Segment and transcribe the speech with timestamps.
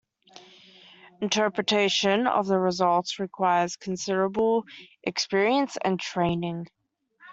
[1.21, 4.63] Interpretation of the results requires considerable
[5.03, 6.65] experience and training.